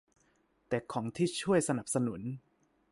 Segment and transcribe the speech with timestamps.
[0.67, 2.21] แต่ของที่ช่วยสนับสนุน